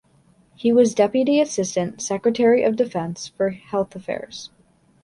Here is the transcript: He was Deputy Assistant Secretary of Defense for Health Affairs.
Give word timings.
He 0.55 0.71
was 0.73 0.95
Deputy 0.95 1.39
Assistant 1.39 2.01
Secretary 2.01 2.63
of 2.63 2.75
Defense 2.75 3.27
for 3.27 3.51
Health 3.51 3.95
Affairs. 3.95 4.49